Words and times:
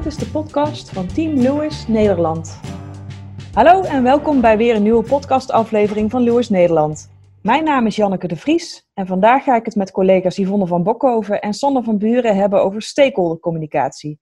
Dit 0.00 0.12
is 0.12 0.18
de 0.18 0.30
podcast 0.30 0.90
van 0.90 1.06
Team 1.06 1.34
Lewis 1.34 1.86
Nederland. 1.86 2.60
Hallo 3.52 3.82
en 3.82 4.02
welkom 4.02 4.40
bij 4.40 4.56
weer 4.56 4.74
een 4.74 4.82
nieuwe 4.82 5.02
podcastaflevering 5.02 6.10
van 6.10 6.22
Lewis 6.22 6.48
Nederland. 6.48 7.10
Mijn 7.42 7.64
naam 7.64 7.86
is 7.86 7.96
Janneke 7.96 8.26
de 8.26 8.36
Vries 8.36 8.88
en 8.94 9.06
vandaag 9.06 9.44
ga 9.44 9.56
ik 9.56 9.64
het 9.64 9.74
met 9.74 9.90
collega's 9.90 10.36
Yvonne 10.36 10.66
van 10.66 10.82
Bokhoven 10.82 11.40
en 11.40 11.54
Sander 11.54 11.82
van 11.82 11.98
Buren 11.98 12.36
hebben 12.36 12.62
over 12.62 12.82
stakeholdercommunicatie. 12.82 14.20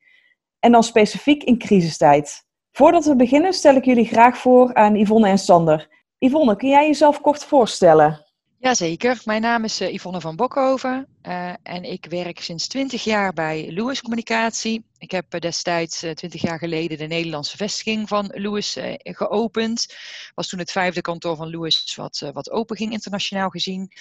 En 0.60 0.72
dan 0.72 0.82
specifiek 0.82 1.42
in 1.42 1.58
crisistijd. 1.58 2.46
Voordat 2.72 3.04
we 3.04 3.16
beginnen 3.16 3.52
stel 3.52 3.74
ik 3.74 3.84
jullie 3.84 4.06
graag 4.06 4.38
voor 4.38 4.74
aan 4.74 4.96
Yvonne 4.96 5.28
en 5.28 5.38
Sander. 5.38 5.88
Yvonne, 6.18 6.56
kun 6.56 6.68
jij 6.68 6.86
jezelf 6.86 7.20
kort 7.20 7.44
voorstellen? 7.44 8.27
Jazeker, 8.60 9.20
mijn 9.24 9.40
naam 9.42 9.64
is 9.64 9.80
uh, 9.80 9.92
Yvonne 9.92 10.20
van 10.20 10.36
Bokhoven 10.36 11.08
uh, 11.22 11.54
en 11.62 11.84
ik 11.84 12.06
werk 12.06 12.40
sinds 12.40 12.66
20 12.66 13.04
jaar 13.04 13.32
bij 13.32 13.70
Lewis 13.70 14.00
Communicatie. 14.00 14.84
Ik 14.96 15.10
heb 15.10 15.34
uh, 15.34 15.40
destijds 15.40 15.98
20 15.98 16.42
jaar 16.42 16.58
geleden 16.58 16.98
de 16.98 17.06
Nederlandse 17.06 17.56
vestiging 17.56 18.08
van 18.08 18.30
Lewis 18.34 18.76
geopend. 19.02 19.94
Was 20.34 20.48
toen 20.48 20.58
het 20.58 20.70
vijfde 20.70 21.00
kantoor 21.00 21.36
van 21.36 21.48
Lewis 21.48 21.94
wat, 21.94 22.30
wat 22.32 22.50
open 22.50 22.76
ging 22.76 22.92
internationaal 22.92 23.48
gezien. 23.48 23.92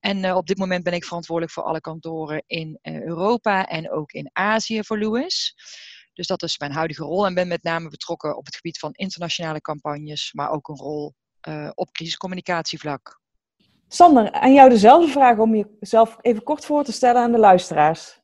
En 0.00 0.32
op 0.34 0.46
dit 0.46 0.58
moment 0.58 0.84
ben 0.84 0.92
ik 0.92 1.04
verantwoordelijk 1.04 1.54
voor 1.54 1.62
alle 1.62 1.80
kantoren 1.80 2.42
in 2.46 2.78
Europa 2.82 3.66
en 3.66 3.90
ook 3.90 4.12
in 4.12 4.30
Azië 4.32 4.84
voor 4.84 4.98
Lewis. 4.98 5.54
Dus 6.12 6.26
dat 6.26 6.42
is 6.42 6.58
mijn 6.58 6.72
huidige 6.72 7.04
rol 7.04 7.26
en 7.26 7.34
ben 7.34 7.48
met 7.48 7.62
name 7.62 7.88
betrokken 7.88 8.36
op 8.36 8.46
het 8.46 8.56
gebied 8.56 8.78
van 8.78 8.92
internationale 8.92 9.60
campagnes, 9.60 10.32
maar 10.32 10.50
ook 10.50 10.68
een 10.68 10.76
rol 10.76 11.14
op 11.74 11.92
crisiscommunicatievlak. 11.92 13.24
Sander, 13.88 14.32
aan 14.32 14.54
jou 14.54 14.68
dezelfde 14.68 15.12
vraag 15.12 15.38
om 15.38 15.66
jezelf 15.80 16.16
even 16.20 16.42
kort 16.42 16.64
voor 16.64 16.84
te 16.84 16.92
stellen 16.92 17.22
aan 17.22 17.32
de 17.32 17.38
luisteraars. 17.38 18.20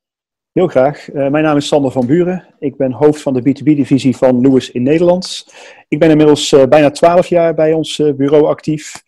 Heel 0.53 0.67
graag. 0.67 1.13
Uh, 1.13 1.29
mijn 1.29 1.45
naam 1.45 1.57
is 1.57 1.67
Sander 1.67 1.91
van 1.91 2.07
Buren. 2.07 2.55
Ik 2.59 2.77
ben 2.77 2.93
hoofd 2.93 3.23
van 3.23 3.35
de 3.35 3.41
B2B-divisie 3.41 4.17
van 4.17 4.41
Lewis 4.41 4.71
in 4.71 4.83
Nederland. 4.83 5.55
Ik 5.89 5.99
ben 5.99 6.11
inmiddels 6.11 6.53
uh, 6.53 6.65
bijna 6.65 6.91
twaalf 6.91 7.27
jaar 7.27 7.55
bij 7.55 7.73
ons 7.73 7.99
uh, 7.99 8.13
bureau 8.15 8.47
actief. 8.47 9.03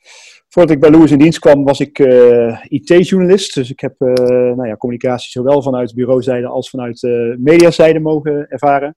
Voordat 0.49 0.75
ik 0.75 0.81
bij 0.81 0.91
Lewis 0.91 1.11
in 1.11 1.19
dienst 1.19 1.39
kwam, 1.39 1.65
was 1.65 1.81
ik 1.81 1.99
IT-journalist. 2.69 3.55
Dus 3.55 3.71
ik 3.71 3.81
heb 3.81 3.95
nou 3.99 4.67
ja, 4.67 4.77
communicatie 4.77 5.31
zowel 5.31 5.63
vanuit 5.63 5.95
bureauzijde 5.95 6.47
als 6.47 6.71
vanuit 6.71 7.03
mediazijde 7.39 8.01
mogen 8.01 8.47
ervaren. 8.49 8.97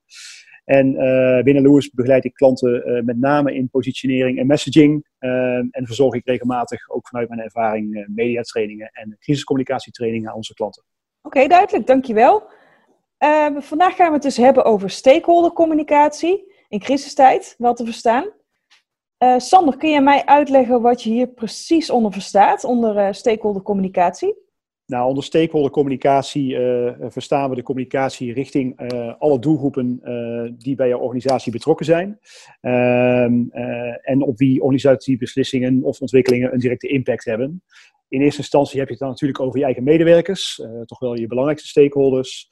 En 0.68 0.94
uh, 0.94 1.44
binnen 1.44 1.64
Lewis 1.64 1.92
begeleid 1.92 2.26
ik 2.26 2.34
klanten 2.34 2.90
uh, 2.90 3.04
met 3.04 3.20
name 3.20 3.54
in 3.54 3.70
positionering 3.70 4.40
en 4.40 4.48
messaging. 4.48 5.06
Uh, 5.20 5.30
en 5.56 5.86
verzorg 5.86 6.14
ik 6.14 6.26
regelmatig 6.26 6.90
ook 6.90 7.08
vanuit 7.08 7.30
mijn 7.30 7.42
ervaring 7.42 8.08
mediatrainingen 8.16 8.90
en 8.94 9.18
crisiscommunicatietrainingen 9.20 10.30
aan 10.30 10.36
onze 10.36 10.54
klanten. 10.54 10.84
Oké, 11.22 11.48
duidelijk, 11.48 11.88
dankjewel. 11.88 12.44
vandaag 13.58 13.96
gaan 13.96 14.08
we 14.08 14.14
het 14.14 14.22
dus 14.22 14.38
hebben 14.38 14.66
over 14.66 14.90
stakeholdercommunicatie 14.90 16.54
in 16.68 16.80
crisistijd, 16.80 17.56
wel 17.58 17.74
te 17.74 17.86
verstaan. 17.86 18.26
Sander, 19.38 19.78
kun 19.78 19.90
je 19.90 20.02
mij 20.02 20.26
uitleggen 20.26 20.82
wat 20.82 21.04
je 21.04 21.10
hier 21.10 21.28
precies 21.28 21.90
onder 21.90 22.12
verstaat, 22.12 22.64
onder 22.64 23.16
stakeholdercommunicatie? 23.16 24.47
Nou, 24.88 25.08
onder 25.08 25.24
stakeholdercommunicatie 25.24 26.54
uh, 26.54 26.94
verstaan 27.00 27.50
we 27.50 27.56
de 27.56 27.64
communicatie 27.64 28.34
richting 28.34 28.82
uh, 28.82 29.14
alle 29.20 29.40
doelgroepen 29.40 30.00
uh, 30.04 30.52
die 30.58 30.76
bij 30.76 30.88
jouw 30.88 31.00
organisatie 31.00 31.52
betrokken 31.52 31.86
zijn. 31.86 32.20
Ehm, 32.62 33.44
en 34.02 34.22
op 34.22 34.38
wie 34.38 34.62
organisatiebeslissingen 34.62 35.84
of 35.84 36.02
ontwikkelingen 36.02 36.54
een 36.54 36.60
directe 36.60 36.88
impact 36.88 37.26
hebben. 37.26 37.64
In 38.08 38.22
eerste 38.22 38.40
instantie 38.40 38.78
heb 38.78 38.88
je 38.88 38.94
het 38.94 39.02
dan 39.02 39.10
natuurlijk 39.10 39.40
over 39.40 39.60
je 39.60 39.66
eigen 39.66 39.84
medewerkers, 39.84 40.62
toch 40.86 41.00
wel 41.00 41.16
je 41.16 41.28
belangrijkste 41.28 41.68
stakeholders. 41.68 42.48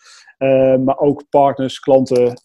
maar 0.84 0.98
ook 0.98 1.30
partners, 1.30 1.80
klanten, 1.80 2.42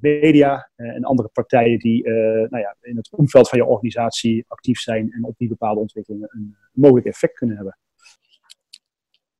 media 0.00 0.70
en 0.76 1.04
andere 1.04 1.28
partijen 1.32 1.78
die 1.78 2.08
nou 2.48 2.58
ja, 2.58 2.76
in 2.80 2.96
het 2.96 3.08
omveld 3.10 3.48
van 3.48 3.58
je 3.58 3.64
organisatie 3.64 4.44
actief 4.48 4.78
zijn 4.78 5.10
en 5.10 5.24
op 5.24 5.36
die 5.36 5.48
bepaalde 5.48 5.80
ontwikkelingen 5.80 6.28
een 6.32 6.56
mogelijk 6.72 7.06
effect 7.06 7.34
kunnen 7.34 7.56
hebben. 7.56 7.76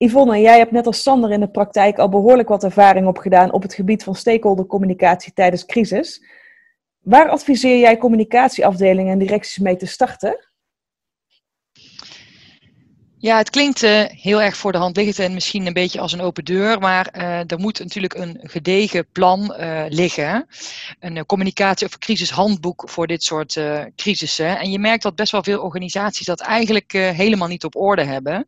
Yvonne, 0.02 0.40
jij 0.40 0.58
hebt 0.58 0.70
net 0.70 0.86
als 0.86 1.02
Sander 1.02 1.30
in 1.30 1.40
de 1.40 1.48
praktijk 1.48 1.98
al 1.98 2.08
behoorlijk 2.08 2.48
wat 2.48 2.64
ervaring 2.64 3.06
opgedaan 3.06 3.52
op 3.52 3.62
het 3.62 3.74
gebied 3.74 4.04
van 4.04 4.14
stakeholdercommunicatie 4.14 5.32
tijdens 5.32 5.66
crisis. 5.66 6.24
Waar 7.00 7.28
adviseer 7.28 7.78
jij 7.78 7.96
communicatieafdelingen 7.96 9.12
en 9.12 9.18
directies 9.18 9.58
mee 9.58 9.76
te 9.76 9.86
starten? 9.86 10.48
Ja, 13.18 13.36
het 13.36 13.50
klinkt 13.50 13.82
uh, 13.82 14.04
heel 14.04 14.42
erg 14.42 14.56
voor 14.56 14.72
de 14.72 14.78
hand 14.78 14.96
liggend 14.96 15.18
en 15.18 15.34
misschien 15.34 15.66
een 15.66 15.72
beetje 15.72 16.00
als 16.00 16.12
een 16.12 16.20
open 16.20 16.44
deur, 16.44 16.78
maar 16.78 17.14
uh, 17.16 17.50
er 17.50 17.58
moet 17.58 17.78
natuurlijk 17.78 18.14
een 18.14 18.38
gedegen 18.42 19.06
plan 19.12 19.54
uh, 19.58 19.84
liggen. 19.88 20.46
Een 20.98 21.26
communicatie- 21.26 21.86
of 21.86 21.98
crisishandboek 21.98 22.90
voor 22.90 23.06
dit 23.06 23.22
soort 23.22 23.60
crisissen. 23.96 24.58
En 24.58 24.70
je 24.70 24.78
merkt 24.78 25.02
dat 25.02 25.14
best 25.14 25.32
wel 25.32 25.42
veel 25.42 25.62
organisaties 25.62 26.26
dat 26.26 26.40
eigenlijk 26.40 26.92
helemaal 26.92 27.48
niet 27.48 27.64
op 27.64 27.76
orde 27.76 28.04
hebben. 28.04 28.46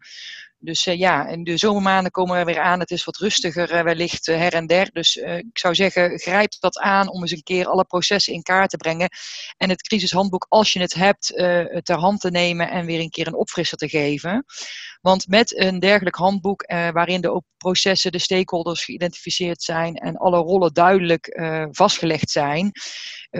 Dus 0.64 0.86
uh, 0.86 0.98
ja, 0.98 1.26
in 1.26 1.44
de 1.44 1.56
zomermaanden 1.56 2.10
komen 2.10 2.38
we 2.38 2.44
weer 2.44 2.60
aan. 2.60 2.80
Het 2.80 2.90
is 2.90 3.04
wat 3.04 3.16
rustiger 3.16 3.72
uh, 3.72 3.82
wellicht 3.82 4.28
uh, 4.28 4.36
her 4.36 4.54
en 4.54 4.66
der. 4.66 4.90
Dus 4.92 5.16
ik 5.16 5.58
zou 5.58 5.74
zeggen, 5.74 6.18
grijp 6.18 6.52
dat 6.60 6.78
aan 6.78 7.10
om 7.10 7.20
eens 7.20 7.30
een 7.30 7.42
keer 7.42 7.66
alle 7.66 7.84
processen 7.84 8.32
in 8.32 8.42
kaart 8.42 8.70
te 8.70 8.76
brengen. 8.76 9.08
En 9.56 9.68
het 9.68 9.82
crisishandboek, 9.82 10.46
als 10.48 10.72
je 10.72 10.80
het 10.80 10.94
hebt, 10.94 11.26
ter 11.82 11.96
hand 11.96 12.20
te 12.20 12.30
nemen 12.30 12.70
en 12.70 12.86
weer 12.86 13.00
een 13.00 13.10
keer 13.10 13.26
een 13.26 13.34
opfrisser 13.34 13.78
te 13.78 13.88
geven. 13.88 14.44
Want 15.00 15.28
met 15.28 15.58
een 15.58 15.78
dergelijk 15.78 16.16
handboek, 16.16 16.64
waarin 16.66 17.20
de 17.20 17.42
processen, 17.56 18.12
de 18.12 18.18
stakeholders 18.18 18.84
geïdentificeerd 18.84 19.62
zijn 19.62 19.94
en 19.94 20.16
alle 20.16 20.38
rollen 20.38 20.72
duidelijk 20.72 21.40
vastgelegd 21.70 22.30
zijn, 22.30 22.72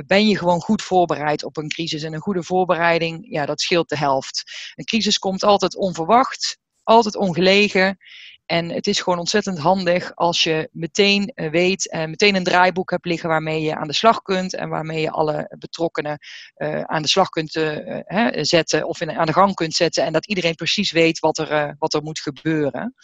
ben 0.06 0.28
je 0.28 0.38
gewoon 0.38 0.60
goed 0.60 0.82
voorbereid 0.82 1.44
op 1.44 1.56
een 1.56 1.68
crisis. 1.68 2.02
En 2.02 2.14
een 2.14 2.20
goede 2.20 2.42
voorbereiding, 2.42 3.26
ja, 3.28 3.46
dat 3.46 3.60
scheelt 3.60 3.88
de 3.88 3.98
helft. 3.98 4.42
Een 4.74 4.84
crisis 4.84 5.18
komt 5.18 5.44
altijd 5.44 5.76
onverwacht 5.76 6.60
altijd 6.84 7.16
ongelegen. 7.16 7.98
En 8.47 8.69
het 8.69 8.87
is 8.87 9.00
gewoon 9.00 9.19
ontzettend 9.19 9.59
handig 9.59 10.15
als 10.15 10.43
je 10.43 10.69
meteen 10.72 11.26
eh, 11.26 11.50
weet 11.50 11.91
en 11.91 12.10
meteen 12.10 12.34
een 12.34 12.44
draaiboek 12.44 12.91
hebt 12.91 13.04
liggen 13.04 13.28
waarmee 13.28 13.62
je 13.62 13.76
aan 13.76 13.87
de 13.87 13.94
slag 13.94 14.22
kunt 14.22 14.54
en 14.54 14.69
waarmee 14.69 15.00
je 15.00 15.10
alle 15.10 15.54
betrokkenen 15.59 16.19
uh, 16.56 16.81
aan 16.81 17.03
de 17.03 17.09
slag 17.09 17.28
kunt 17.28 17.54
uh, 17.54 18.28
zetten 18.32 18.87
of 18.87 19.00
in, 19.00 19.10
aan 19.10 19.26
de 19.26 19.32
gang 19.32 19.54
kunt 19.54 19.75
zetten 19.75 20.04
en 20.04 20.12
dat 20.12 20.26
iedereen 20.26 20.54
precies 20.54 20.91
weet 20.91 21.19
wat 21.19 21.38
er, 21.38 21.75
wat 21.78 21.94
er 21.94 22.03
moet 22.03 22.20
gebeuren. 22.20 22.94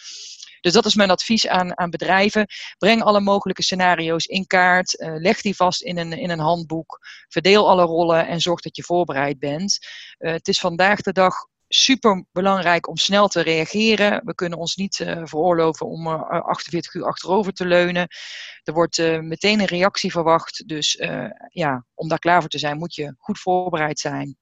Dus 0.60 0.72
dat 0.72 0.84
is 0.84 0.94
mijn 0.94 1.10
advies 1.10 1.48
aan, 1.48 1.78
aan 1.78 1.90
bedrijven. 1.90 2.46
Breng 2.78 3.02
alle 3.02 3.20
mogelijke 3.20 3.62
scenario's 3.62 4.24
in 4.24 4.46
kaart. 4.46 4.96
leg 4.98 5.40
die 5.40 5.56
vast 5.56 5.82
in 5.82 5.98
een, 5.98 6.12
in 6.12 6.30
een 6.30 6.38
handboek. 6.38 6.98
Verdeel 7.28 7.68
alle 7.68 7.82
rollen 7.82 8.26
en 8.26 8.40
zorg 8.40 8.60
dat 8.60 8.76
je 8.76 8.82
voorbereid 8.82 9.38
bent. 9.38 9.78
het 10.18 10.48
is 10.48 10.58
vandaag 10.58 11.00
de 11.00 11.12
dag 11.12 11.34
super 11.68 12.24
belangrijk 12.32 12.88
om 12.88 12.96
snel 12.96 13.28
te 13.28 13.40
reageren. 13.40 14.24
We 14.24 14.34
kunnen 14.34 14.58
ons 14.58 14.76
niet 14.76 14.98
uh, 14.98 15.20
veroorloven 15.24 15.86
om 15.86 16.06
uh, 16.06 16.12
eh, 16.12 16.44
48 16.44 16.94
uur 16.94 17.04
achterover 17.04 17.52
te 17.52 17.66
leunen. 17.66 18.06
Er 18.62 18.72
wordt 18.72 18.98
meteen 19.20 19.60
een 19.60 19.66
reactie 19.66 20.10
verwacht. 20.10 20.68
Dus 20.68 20.98
ja, 21.48 21.84
om 21.94 22.08
daar 22.08 22.18
klaar 22.18 22.40
voor 22.40 22.50
te 22.50 22.58
zijn, 22.58 22.78
moet 22.78 22.94
je 22.94 23.14
goed 23.18 23.40
voorbereid 23.40 23.98
zijn. 23.98 24.36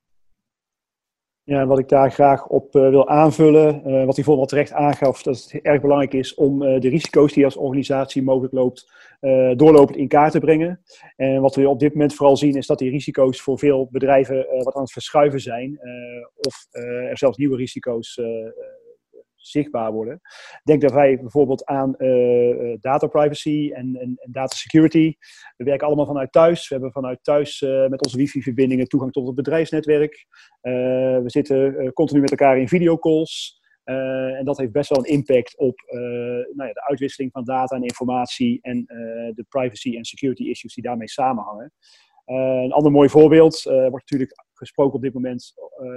Ja, 1.49 1.67
wat 1.67 1.79
ik 1.79 1.89
daar 1.89 2.13
graag 2.13 2.47
op 2.47 2.75
uh, 2.75 2.89
wil 2.89 3.09
aanvullen, 3.09 3.83
uh, 3.87 4.05
wat 4.05 4.17
hij 4.17 4.25
wat 4.25 4.49
terecht 4.49 4.73
aangaf, 4.73 5.23
dat 5.23 5.37
het 5.37 5.63
erg 5.63 5.81
belangrijk 5.81 6.13
is 6.13 6.35
om 6.35 6.63
uh, 6.63 6.81
de 6.81 6.89
risico's 6.89 7.33
die 7.33 7.45
als 7.45 7.57
organisatie 7.57 8.23
mogelijk 8.23 8.53
loopt, 8.53 8.95
doorlopend 9.57 9.97
in 9.97 10.09
kaart 10.09 10.33
te 10.33 10.39
brengen. 10.39 10.81
En 11.17 11.41
wat 11.41 11.55
we 11.55 11.69
op 11.69 11.81
dit 11.81 11.93
moment 11.93 12.15
vooral 12.15 12.37
zien, 12.37 12.55
is 12.55 12.67
dat 12.67 12.79
die 12.79 12.91
risico's 12.91 13.41
voor 13.41 13.59
veel 13.59 13.89
bedrijven 13.91 14.47
wat 14.63 14.75
aan 14.75 14.83
het 14.83 14.93
verschuiven 14.93 15.41
zijn, 15.41 15.81
of 16.37 16.67
er 16.71 17.19
zelfs 17.19 17.37
nieuwe 17.37 17.57
risico's 17.57 18.21
zichtbaar 19.47 19.93
worden. 19.93 20.21
Denk 20.65 20.81
daarbij 20.81 21.19
bijvoorbeeld 21.21 21.65
aan 21.65 21.95
uh, 21.99 22.77
data 22.81 23.07
privacy 23.07 23.71
en, 23.75 23.97
en, 23.97 24.19
data 24.31 24.57
security. 24.57 25.15
We 25.57 25.65
werken 25.65 25.87
allemaal 25.87 26.07
vanuit 26.07 26.33
thuis. 26.33 26.69
We 26.69 26.75
hebben 26.75 26.93
vanuit 26.93 27.19
thuis 27.23 27.61
uh, 27.61 27.87
met 27.87 28.05
onze 28.05 28.17
wifi-verbindingen 28.17 28.89
toegang 28.89 29.13
tot 29.13 29.27
het 29.27 29.35
bedrijfsnetwerk. 29.35 30.27
we 30.61 31.23
zitten 31.27 31.93
continu 31.93 32.21
met 32.21 32.31
elkaar 32.31 32.59
in 32.59 32.69
videocalls. 32.69 33.61
en 33.85 34.45
dat 34.45 34.59
heeft 34.59 34.73
best 34.73 34.89
wel 34.89 34.99
een 34.99 35.13
impact 35.13 35.59
op 35.59 35.83
nou 36.55 36.69
ja, 36.69 36.73
de 36.73 36.87
uitwisseling 36.89 37.33
van 37.33 37.45
data 37.45 37.77
en 37.77 37.83
informatie 37.83 38.59
en 38.63 38.85
de 39.35 39.45
privacy 39.49 39.97
en 39.97 40.05
security 40.05 40.43
issues 40.43 40.75
die 40.75 40.83
daarmee 40.83 41.09
samenhangen. 41.09 41.73
een 42.25 42.73
ander 42.73 42.93
mooi 42.93 43.09
voorbeeld 43.09 43.63
wordt 43.63 43.93
natuurlijk 43.93 44.35
gesproken 44.53 44.95
op 44.95 45.03
dit 45.03 45.15
moment 45.15 45.55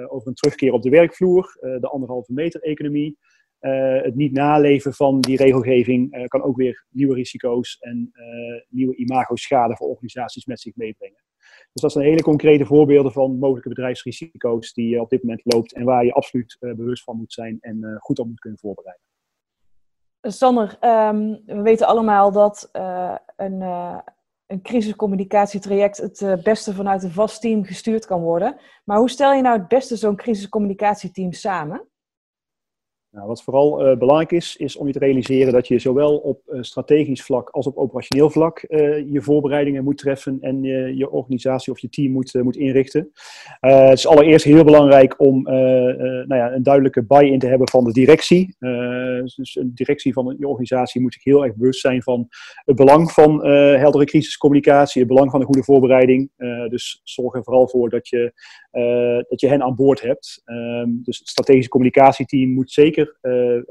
over 0.07 0.27
een 0.27 0.33
terugkeer 0.33 0.73
op 0.73 0.81
de 0.81 0.89
werkvloer, 0.89 1.57
de 1.59 1.89
anderhalve 1.89 2.33
meter 2.33 2.61
economie. 2.61 3.17
Uh, 3.61 4.01
het 4.01 4.15
niet 4.15 4.31
naleven 4.31 4.94
van 4.94 5.19
die 5.19 5.38
regelgeving 5.38 6.15
uh, 6.15 6.25
kan 6.25 6.44
ook 6.44 6.57
weer 6.57 6.85
nieuwe 6.89 7.13
risico's 7.13 7.77
en 7.79 8.11
uh, 8.13 8.61
nieuwe 8.69 8.95
imago-schade 8.95 9.75
voor 9.75 9.88
organisaties 9.88 10.45
met 10.45 10.59
zich 10.59 10.75
meebrengen. 10.75 11.23
Dus 11.73 11.81
dat 11.81 11.91
zijn 11.91 12.06
hele 12.06 12.21
concrete 12.21 12.65
voorbeelden 12.65 13.11
van 13.11 13.39
mogelijke 13.39 13.69
bedrijfsrisico's 13.69 14.73
die 14.73 14.89
je 14.89 15.01
op 15.01 15.09
dit 15.09 15.23
moment 15.23 15.41
loopt 15.44 15.73
en 15.73 15.83
waar 15.83 16.06
je 16.06 16.13
absoluut 16.13 16.57
bewust 16.59 17.03
van 17.03 17.17
moet 17.17 17.33
zijn 17.33 17.57
en 17.61 17.97
goed 18.00 18.19
op 18.19 18.27
moet 18.27 18.39
kunnen 18.39 18.59
voorbereiden. 18.59 19.06
Sander, 20.21 20.77
um, 20.81 21.41
we 21.45 21.61
weten 21.61 21.88
allemaal 21.88 22.31
dat 22.31 22.69
een, 23.35 23.61
een 24.47 24.61
crisiscommunicatietraject 24.61 25.97
het 25.97 26.44
beste 26.44 26.73
vanuit 26.73 27.03
een 27.03 27.11
vast 27.11 27.41
team 27.41 27.63
gestuurd 27.63 28.06
kan 28.06 28.21
worden. 28.21 28.59
Maar 28.83 28.97
hoe 28.97 29.09
stel 29.09 29.33
je 29.33 29.41
nou 29.41 29.59
het 29.59 29.67
beste 29.67 29.95
zo'n 29.95 30.15
crisiscommunicatieteam 30.15 31.31
samen? 31.31 31.88
Nou, 33.11 33.27
wat 33.27 33.44
vooral 33.44 33.88
uh, 33.88 33.97
belangrijk 33.97 34.31
is, 34.31 34.56
is 34.56 34.77
om 34.77 34.88
je 34.88 34.94
te 34.94 35.00
realiseren 35.00 35.53
dat 35.53 35.67
je 35.67 35.79
zowel 35.79 36.17
op 36.17 36.41
uh, 36.47 36.61
strategisch 36.61 37.23
vlak 37.23 37.50
als 37.50 37.67
op 37.67 37.77
operationeel 37.77 38.29
vlak 38.29 38.65
uh, 38.67 39.11
je 39.11 39.21
voorbereidingen 39.21 39.83
moet 39.83 39.97
treffen 39.97 40.38
en 40.41 40.63
je, 40.63 40.97
je 40.97 41.09
organisatie 41.09 41.73
of 41.73 41.79
je 41.79 41.89
team 41.89 42.11
moet, 42.11 42.33
moet 42.33 42.56
inrichten. 42.56 43.11
het 43.59 43.97
is 43.97 44.07
allereerst 44.07 44.45
heel 44.45 44.63
belangrijk 44.63 45.19
om 45.19 45.41
nou 45.41 46.35
ja, 46.35 46.53
een 46.53 46.63
duidelijke 46.63 47.03
buy-in 47.03 47.39
te 47.39 47.47
hebben 47.47 47.69
van 47.69 47.83
de 47.83 47.91
directie. 47.91 48.56
dus 49.35 49.56
een 49.56 49.71
directie 49.73 50.13
van 50.13 50.35
je 50.39 50.47
organisatie 50.47 51.01
moet 51.01 51.13
zich 51.13 51.23
heel 51.23 51.44
erg 51.44 51.56
bewust 51.56 51.79
zijn 51.79 52.03
van 52.03 52.27
het 52.65 52.75
belang 52.75 53.11
van 53.11 53.45
heldere 53.45 54.06
crisiscommunicatie, 54.06 55.01
het 55.01 55.11
belang 55.11 55.31
van 55.31 55.39
een 55.39 55.45
goede 55.45 55.63
voorbereiding. 55.63 56.31
dus 56.69 57.01
zorg 57.03 57.35
er 57.35 57.44
vooral 57.44 57.67
voor 57.67 57.89
dat 57.89 58.07
je, 58.07 58.33
dat 59.29 59.41
je 59.41 59.47
hen 59.47 59.63
aan 59.63 59.75
boord 59.75 60.01
hebt. 60.01 60.41
Ehm, 60.45 60.89
dus 61.03 61.19
het 61.19 61.27
strategische 61.27 61.69
communicatieteam 61.69 62.50
moet 62.53 62.71
zeker 62.71 62.98
eh, 63.21 63.55
eh, 63.55 63.63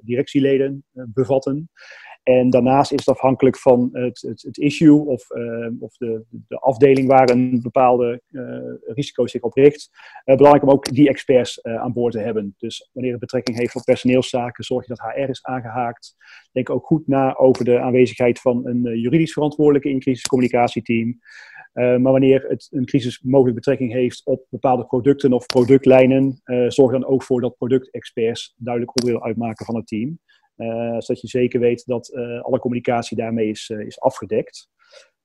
directieleden 0.00 0.84
eh, 0.92 1.04
bevatten. 1.06 1.70
En 2.22 2.50
daarnaast 2.50 2.92
is 2.92 2.98
het 2.98 3.14
afhankelijk 3.14 3.58
van 3.58 3.88
het, 3.92 4.20
het, 4.20 4.42
het 4.42 4.58
issue 4.58 5.06
of, 5.06 5.30
of 5.78 5.96
de, 5.96 6.24
de, 6.30 6.58
afdeling 6.58 7.08
waar 7.08 7.30
een 7.30 7.60
bepaalde 7.62 8.22
risico 8.84 9.26
zich 9.26 9.40
op 9.40 9.52
richt. 9.52 9.90
belangrijk 10.24 10.62
om 10.62 10.70
ook 10.70 10.84
die 10.84 11.08
experts 11.08 11.62
aan 11.62 11.92
boord 11.92 12.12
te 12.12 12.18
hebben. 12.18 12.54
Dus 12.58 12.90
wanneer 12.92 13.12
het 13.12 13.20
betrekking 13.20 13.58
heeft 13.58 13.76
op 13.76 13.84
personeelszaken, 13.84 14.64
zorg 14.64 14.86
je 14.86 14.94
dat 14.94 15.12
HR 15.12 15.30
is 15.30 15.44
aangehaakt. 15.44 16.16
Denk 16.52 16.70
ook 16.70 16.86
goed 16.86 17.06
na 17.06 17.36
over 17.36 17.64
de 17.64 17.80
aanwezigheid 17.80 18.40
van 18.40 18.66
een 18.66 19.00
juridisch 19.00 19.32
verantwoordelijke 19.32 19.90
in 19.90 20.00
crisiscommunicatieteam. 20.00 21.18
Uh, 21.74 21.96
maar 21.96 22.12
wanneer 22.12 22.44
het 22.48 22.68
een 22.70 22.84
crisis 22.84 23.20
mogelijk 23.22 23.54
betrekking 23.56 23.92
heeft 23.92 24.22
op 24.24 24.46
bepaalde 24.48 24.84
producten 24.84 25.32
of 25.32 25.46
productlijnen, 25.46 26.40
uh, 26.44 26.68
zorg 26.68 26.92
dan 26.92 27.04
ook 27.04 27.22
voor 27.22 27.40
dat 27.40 27.56
productexperts 27.56 28.54
duidelijk 28.56 29.00
onderdeel 29.00 29.26
uitmaken 29.26 29.66
van 29.66 29.76
het 29.76 29.86
team. 29.86 30.18
Uh, 30.56 30.92
zodat 30.98 31.20
je 31.20 31.28
zeker 31.28 31.60
weet 31.60 31.86
dat 31.86 32.14
alle 32.42 32.58
communicatie 32.58 33.16
daarmee 33.16 33.48
is, 33.48 33.68
is 33.86 34.00
afgedekt. 34.00 34.68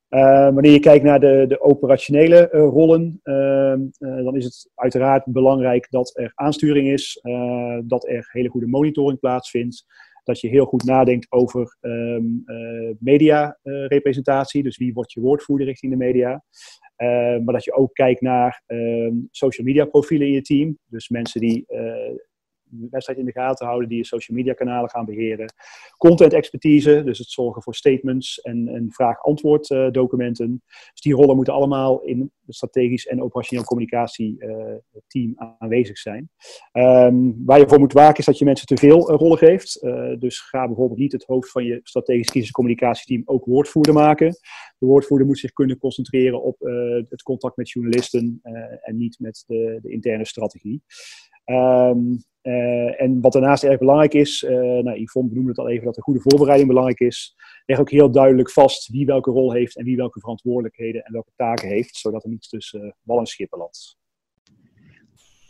wanneer 0.10 0.72
je 0.72 0.80
kijkt 0.80 1.04
naar 1.04 1.20
de, 1.20 1.46
de 1.48 1.62
operationele 1.62 2.48
rollen, 2.52 3.20
dan 4.00 4.36
is 4.36 4.46
het 4.46 4.70
uiteraard 4.76 5.26
belangrijk 5.26 5.88
dat 5.90 6.18
er 6.18 6.32
aansturing 6.36 6.88
is, 6.88 7.22
dat 7.84 8.08
er 8.08 8.30
hele 8.32 8.50
goede 8.50 8.68
monitoring 8.68 9.20
plaatsvindt 9.20 9.86
dat 10.30 10.40
je 10.40 10.48
heel 10.48 10.66
goed 10.66 10.84
nadenkt 10.84 11.32
over 11.32 11.78
um, 11.82 12.44
uh, 12.46 12.94
mediarepresentatie. 13.00 14.64
dus 14.64 14.78
wie 14.78 14.94
wordt 14.94 15.12
je 15.12 15.22
woordvoerder 15.22 15.68
richting 15.68 15.92
de 15.92 15.98
media. 15.98 16.44
Uh, 16.98 17.08
maar 17.44 17.54
dat 17.54 17.64
je 17.64 17.74
ook 17.74 17.94
kijkt 17.94 18.22
naar 18.22 18.64
uh, 18.68 19.12
social 19.32 19.68
media 19.68 19.86
profielen 19.86 20.28
in 20.28 20.34
je 20.34 20.42
team. 20.42 20.78
Dus 20.86 21.10
mensen 21.10 21.42
die 21.42 21.64
eh, 21.68 22.16
wedstrijd 22.92 23.20
in 23.20 23.26
de 23.26 23.32
gaten 23.32 23.66
houden, 23.66 23.90
die 23.90 23.98
je 23.98 24.06
social 24.06 24.38
media 24.38 24.54
kanalen 24.54 24.90
gaan 24.90 25.06
beheren. 25.06 25.54
Content 25.98 26.34
expertise, 26.34 27.04
dus 27.04 27.18
het 27.18 27.30
zorgen 27.30 27.62
voor 27.62 27.76
statements 27.76 28.42
en, 28.42 28.68
en 28.68 28.92
vraag-antwoord 28.92 29.70
uh, 29.70 29.92
documenten. 29.92 30.64
Dus 30.92 31.02
die 31.02 31.14
rollen 31.14 31.36
moeten 31.36 31.54
allemaal 31.54 32.02
in 32.02 32.32
het 32.46 32.56
strategisch 32.56 33.08
en 33.08 33.22
operationeel 33.22 33.64
communicatieteam 33.64 35.36
uh, 35.38 35.52
aanwezig 35.58 35.98
zijn. 35.98 36.30
Um, 36.74 37.46
waar 37.46 37.60
je 37.60 37.68
voor 37.68 37.80
moet 37.80 37.94
waken 37.94 38.18
is 38.18 38.26
dat 38.26 38.38
je 38.38 38.46
mensen 38.46 38.68
te 38.68 38.78
veel 38.78 39.12
uh, 39.12 39.18
rollen 39.18 39.38
geeft. 39.38 39.80
dus 40.20 40.40
ga 40.40 40.68
bijvoorbeeld 40.68 41.00
niet 41.00 41.12
het 41.12 41.24
hoofd 41.24 41.52
van 41.52 41.64
je 41.64 41.80
strategisch 41.84 42.30
crisiscommunicatieteam 42.30 43.22
ook 43.26 43.46
woordvoerder 43.46 43.94
maken. 43.94 44.32
De 44.78 44.86
woordvoerder 44.86 45.28
moet 45.28 45.40
zich 45.40 45.54
kunnen 45.54 45.78
concentreren 45.78 46.44
op 46.44 46.60
het 47.10 47.24
contact 47.24 47.58
met 47.58 47.70
journalisten 47.70 48.40
en 48.82 48.98
niet 48.98 49.20
met 49.20 49.44
de, 49.48 49.80
de 49.82 49.92
interne 49.92 50.26
strategie. 50.26 50.82
Um, 51.50 52.24
uh, 52.44 53.02
en 53.02 53.22
wat 53.22 53.32
daarnaast 53.32 53.64
erg 53.64 53.78
belangrijk 53.78 54.14
is, 54.14 54.44
uh, 54.44 54.52
nou, 54.52 55.00
Yvonne 55.00 55.30
benoemde 55.30 55.50
het 55.50 55.60
al 55.60 55.70
even, 55.70 55.86
dat 55.86 55.98
een 55.98 56.04
goede 56.04 56.22
voorbereiding 56.22 56.68
belangrijk 56.70 57.00
is. 57.00 57.36
Leg 57.66 57.80
ook 57.80 57.90
heel 57.90 58.12
duidelijk 58.12 58.52
vast 58.52 58.88
wie 58.88 59.06
welke 59.06 59.32
rol 59.32 59.52
heeft 59.54 59.78
en 59.78 59.86
wie 59.86 59.96
welke 59.96 60.20
verantwoordelijkheden 60.20 61.04
en 61.04 61.14
welke 61.14 61.32
taken 61.36 61.68
heeft, 61.68 61.96
zodat 61.96 62.24
er 62.24 62.30
niets 62.30 62.50
tussen 62.50 62.86
uh, 62.86 62.92
wal 63.02 63.18
en 63.18 63.48
landt. 63.50 63.99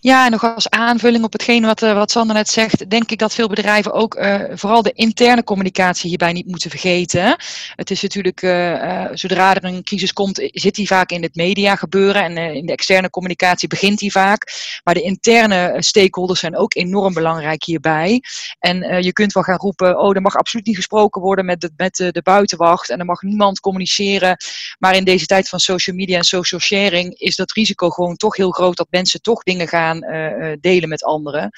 Ja, 0.01 0.25
en 0.25 0.31
nog 0.31 0.55
als 0.55 0.69
aanvulling 0.69 1.23
op 1.23 1.33
hetgeen 1.33 1.65
wat, 1.65 1.81
uh, 1.81 1.93
wat 1.93 2.11
Sander 2.11 2.35
net 2.35 2.49
zegt, 2.49 2.89
denk 2.89 3.11
ik 3.11 3.19
dat 3.19 3.33
veel 3.33 3.47
bedrijven 3.47 3.93
ook 3.93 4.15
uh, 4.15 4.41
vooral 4.51 4.81
de 4.81 4.91
interne 4.91 5.43
communicatie 5.43 6.09
hierbij 6.09 6.33
niet 6.33 6.47
moeten 6.47 6.69
vergeten. 6.69 7.35
Het 7.75 7.91
is 7.91 8.01
natuurlijk, 8.01 8.41
uh, 8.41 9.05
zodra 9.13 9.55
er 9.55 9.63
een 9.63 9.83
crisis 9.83 10.13
komt, 10.13 10.49
zit 10.51 10.75
die 10.75 10.87
vaak 10.87 11.09
in 11.09 11.23
het 11.23 11.35
media 11.35 11.75
gebeuren 11.75 12.23
en 12.23 12.37
in 12.55 12.65
de 12.65 12.71
externe 12.71 13.09
communicatie 13.09 13.67
begint 13.67 13.99
die 13.99 14.11
vaak. 14.11 14.51
Maar 14.83 14.93
de 14.93 15.01
interne 15.01 15.75
stakeholders 15.77 16.39
zijn 16.39 16.57
ook 16.57 16.75
enorm 16.75 17.13
belangrijk 17.13 17.63
hierbij. 17.63 18.21
En 18.59 19.03
je 19.03 19.13
kunt 19.13 19.33
wel 19.33 19.43
gaan 19.43 19.57
roepen, 19.57 19.99
oh, 19.99 20.15
er 20.15 20.21
mag 20.21 20.35
absoluut 20.35 20.65
niet 20.65 20.75
gesproken 20.75 21.21
worden 21.21 21.45
met, 21.45 21.61
de, 21.61 21.71
met 21.77 21.95
de, 21.95 22.11
de 22.11 22.21
buitenwacht 22.21 22.89
en 22.89 22.99
er 22.99 23.05
mag 23.05 23.21
niemand 23.21 23.59
communiceren. 23.59 24.37
Maar 24.77 24.95
in 24.95 25.03
deze 25.03 25.25
tijd 25.25 25.49
van 25.49 25.59
social 25.59 25.95
media 25.95 26.17
en 26.17 26.23
social 26.23 26.61
sharing 26.61 27.19
is 27.19 27.35
dat 27.35 27.51
risico 27.51 27.89
gewoon 27.89 28.15
toch 28.15 28.35
heel 28.35 28.51
groot 28.51 28.77
dat 28.77 28.87
mensen 28.89 29.21
toch 29.21 29.43
dingen 29.43 29.67
gaan 29.67 29.87
uh, 29.97 30.53
delen 30.59 30.89
met 30.89 31.03
anderen. 31.03 31.49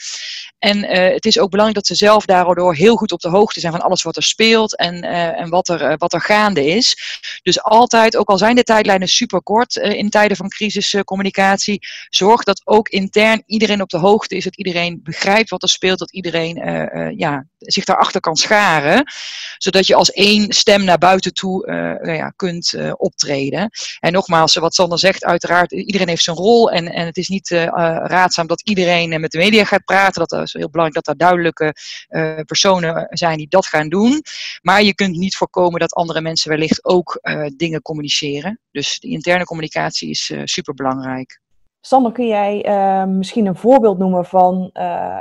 En 0.59 0.77
uh, 0.77 1.13
het 1.13 1.25
is 1.25 1.39
ook 1.39 1.49
belangrijk 1.49 1.85
dat 1.85 1.97
ze 1.97 2.05
zelf 2.05 2.25
daardoor 2.25 2.75
heel 2.75 2.95
goed 2.95 3.11
op 3.11 3.19
de 3.19 3.29
hoogte 3.29 3.59
zijn 3.59 3.71
van 3.71 3.81
alles 3.81 4.03
wat 4.03 4.15
er 4.15 4.23
speelt 4.23 4.77
en, 4.77 5.01
en 5.03 5.49
wat, 5.49 5.67
er, 5.67 5.97
wat 5.97 6.13
er 6.13 6.21
gaande 6.21 6.65
is. 6.65 6.97
Dus 7.43 7.63
altijd, 7.63 8.17
ook 8.17 8.29
al 8.29 8.37
zijn 8.37 8.55
de 8.55 8.63
tijdlijnen 8.63 9.07
super 9.07 9.41
kort 9.41 9.75
in 9.75 10.09
tijden 10.09 10.37
van 10.37 10.49
crisiscommunicatie, 10.49 11.79
zorg 12.09 12.43
dat 12.43 12.61
ook 12.63 12.89
intern 12.89 13.43
iedereen 13.45 13.81
op 13.81 13.89
de 13.89 13.97
hoogte 13.97 14.35
is, 14.35 14.43
dat 14.43 14.57
iedereen 14.57 14.99
begrijpt 15.03 15.49
wat 15.49 15.63
er 15.63 15.69
speelt, 15.69 15.99
dat 15.99 16.13
iedereen 16.13 16.55
ja, 17.17 17.45
zich 17.57 17.85
daarachter 17.85 18.21
kan 18.21 18.35
scharen, 18.35 19.03
zodat 19.57 19.87
je 19.87 19.95
als 19.95 20.11
één 20.11 20.53
stem 20.53 20.83
naar 20.83 20.97
buiten 20.97 21.33
toe 21.33 21.65
ja, 22.03 22.29
kunt 22.35 22.75
optreden. 22.97 23.69
En 23.99 24.11
nogmaals, 24.11 24.55
wat 24.55 24.75
Sander 24.75 24.99
zegt, 24.99 25.23
uiteraard, 25.23 25.71
iedereen 25.71 26.07
heeft 26.07 26.23
zijn 26.23 26.37
rol 26.37 26.71
en, 26.71 26.91
en 26.91 27.05
het 27.05 27.17
is 27.17 27.27
niet 27.27 27.49
raar 27.49 28.20
dat 28.29 28.61
iedereen 28.61 29.21
met 29.21 29.31
de 29.31 29.37
media 29.37 29.63
gaat 29.63 29.83
praten. 29.83 30.25
Dat 30.27 30.41
is 30.41 30.53
heel 30.53 30.69
belangrijk 30.69 31.05
dat 31.05 31.07
er 31.07 31.19
duidelijke 31.19 31.75
uh, 32.09 32.39
personen 32.45 33.07
zijn 33.09 33.37
die 33.37 33.47
dat 33.47 33.65
gaan 33.65 33.89
doen. 33.89 34.21
Maar 34.61 34.83
je 34.83 34.95
kunt 34.95 35.17
niet 35.17 35.35
voorkomen 35.35 35.79
dat 35.79 35.93
andere 35.93 36.21
mensen 36.21 36.49
wellicht 36.49 36.85
ook 36.85 37.19
uh, 37.21 37.47
dingen 37.55 37.81
communiceren. 37.81 38.59
Dus 38.71 38.99
de 38.99 39.07
interne 39.07 39.43
communicatie 39.43 40.09
is 40.09 40.33
super 40.43 40.73
belangrijk. 40.73 41.39
Sander, 41.81 42.11
kun 42.11 42.27
jij 42.27 42.63
misschien 43.07 43.45
een 43.45 43.55
voorbeeld 43.55 43.97
noemen 43.97 44.25
van 44.25 44.69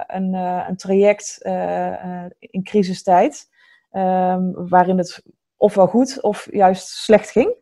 een, 0.06 0.34
een, 0.34 0.76
traject 0.76 1.38
in 2.38 2.62
crisistijd, 2.62 3.48
waarin 4.52 4.98
het 4.98 5.22
ofwel 5.56 5.86
goed 5.86 6.22
of 6.22 6.48
juist 6.50 6.88
slecht 6.88 7.30
ging? 7.30 7.59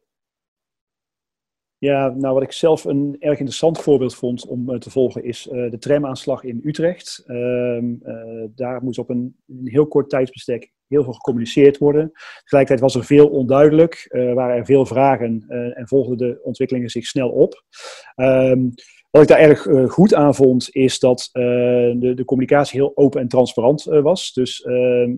Ja, 1.81 2.09
nou 2.09 2.35
wat 2.35 2.43
ik 2.43 2.53
zelf 2.53 2.85
een 2.85 3.17
erg 3.19 3.39
interessant 3.39 3.81
voorbeeld 3.81 4.15
vond 4.15 4.47
om 4.47 4.71
uh, 4.71 4.79
te 4.79 4.91
volgen 4.91 5.25
is 5.25 5.49
uh, 5.53 5.71
de 5.71 5.79
tramaanslag 5.79 6.45
in 6.45 6.61
Utrecht. 6.65 7.25
Uh, 7.27 7.83
daar 8.55 8.83
moest 8.83 8.99
op 8.99 9.11
een, 9.11 9.37
heel 9.65 9.87
kort 9.87 10.11
tijdsbestek 10.11 10.73
heel 10.87 11.05
veel 11.05 11.13
gecommuniceerd 11.13 11.79
worden. 11.79 12.13
Tegelijkertijd 12.41 12.81
was 12.81 12.95
er 12.95 13.05
veel 13.05 13.29
onduidelijk, 13.29 14.07
waren 14.35 14.57
er 14.57 14.65
veel 14.65 14.87
vragen 14.87 15.45
en 15.75 15.89
volgden 15.89 16.17
de 16.17 16.41
ontwikkelingen 16.43 16.89
zich 16.89 17.07
snel 17.07 17.29
op. 17.29 17.65
Um, 18.17 18.75
wat 19.11 19.23
ik 19.23 19.29
daar 19.29 19.39
erg 19.39 19.67
goed 19.93 20.15
aan 20.15 20.35
vond, 20.35 20.69
is 20.71 20.99
dat 20.99 21.29
de, 21.33 22.13
de, 22.15 22.25
communicatie 22.25 22.81
heel 22.81 22.93
open 22.95 23.21
en 23.21 23.29
transparant 23.29 23.85
was. 23.85 24.33
Dus 24.33 24.63
ehm, 24.63 25.15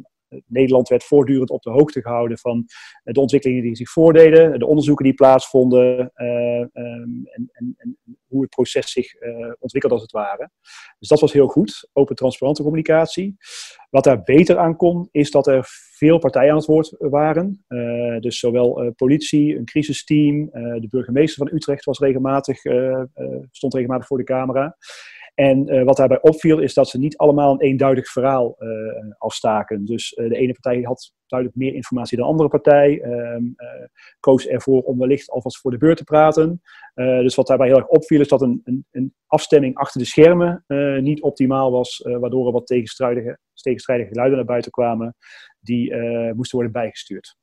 Nederland 0.46 0.88
werd 0.88 1.04
voortdurend 1.04 1.50
op 1.50 1.62
de 1.62 1.70
hoogte 1.70 2.00
gehouden 2.00 2.38
van 2.38 2.64
eh, 3.02 3.14
de 3.14 3.20
ontwikkelingen 3.20 3.62
die 3.62 3.76
zich 3.76 3.90
voordeden, 3.90 4.58
de 4.58 4.66
onderzoeken 4.66 5.04
die 5.04 5.14
plaatsvonden 5.14 6.12
uh, 6.16 6.60
en, 6.60 7.50
en, 7.52 7.74
en, 7.76 7.98
hoe 8.26 8.40
het 8.40 8.50
proces 8.50 8.92
zich 8.92 9.22
uh, 9.22 9.52
ontwikkelde 9.58 9.94
als 9.94 10.04
het 10.04 10.12
ware. 10.12 10.50
Dus 10.98 11.08
dat 11.08 11.20
was 11.20 11.32
heel 11.32 11.46
goed, 11.46 11.88
open, 11.92 12.16
transparante 12.16 12.62
communicatie. 12.62 13.36
Wat 13.90 14.04
daar 14.04 14.22
beter 14.22 14.58
aan 14.58 14.76
kon, 14.76 15.08
is 15.10 15.30
dat 15.30 15.46
er 15.46 15.64
veel 15.96 16.18
partijen 16.18 16.50
aan 16.50 16.56
het 16.56 16.66
woord 16.66 16.94
waren. 16.98 17.64
Dus 18.20 18.38
zowel 18.38 18.92
politie, 18.96 19.56
een 19.56 19.64
crisisteam, 19.64 20.50
de 20.52 20.86
burgemeester 20.90 21.46
van 21.46 21.56
Utrecht 21.56 21.84
was 21.84 21.98
regelmatig, 21.98 22.60
stond 23.50 23.74
regelmatig 23.74 24.06
voor 24.06 24.18
de 24.18 24.24
camera. 24.24 24.76
En 25.40 25.74
uh, 25.74 25.84
wat 25.84 25.96
daarbij 25.96 26.20
opviel 26.20 26.58
is 26.58 26.74
dat 26.74 26.88
ze 26.88 26.98
niet 26.98 27.16
allemaal 27.16 27.52
een 27.52 27.60
eenduidig 27.60 28.08
verhaal 28.10 28.56
uh, 28.58 28.68
afstaken. 29.18 29.84
Dus 29.84 30.12
uh, 30.12 30.28
de 30.28 30.36
ene 30.36 30.52
partij 30.52 30.82
had 30.82 31.12
duidelijk 31.26 31.58
meer 31.60 31.74
informatie 31.74 32.16
dan 32.16 32.26
de 32.26 32.32
andere 32.32 32.48
partij. 32.48 33.00
Ehm, 33.00 33.44
koos 34.20 34.46
ervoor 34.46 34.82
om 34.82 34.98
wellicht 34.98 35.30
alvast 35.30 35.60
voor 35.60 35.70
de 35.70 35.78
beurt 35.78 35.96
te 35.96 36.04
praten. 36.04 36.60
dus 36.94 37.34
wat 37.34 37.46
daarbij 37.46 37.66
heel 37.66 37.76
erg 37.76 37.86
opviel 37.86 38.20
is 38.20 38.28
dat 38.28 38.42
een, 38.42 38.60
een, 38.64 38.86
een 38.90 39.14
afstemming 39.26 39.76
achter 39.76 40.00
de 40.00 40.06
schermen 40.06 40.64
niet 41.02 41.22
optimaal 41.22 41.70
was. 41.70 42.06
waardoor 42.20 42.46
er 42.46 42.52
wat 42.52 42.66
tegenstrijdige, 42.66 43.38
tegenstrijdige 43.54 44.08
geluiden 44.08 44.36
naar 44.36 44.46
buiten 44.46 44.70
kwamen. 44.70 45.16
Die 45.60 45.94
moesten 46.34 46.58
worden 46.58 46.72
bijgestuurd. 46.72 47.36